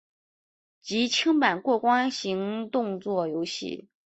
[0.81, 3.87] 即清版过关型动作游戏。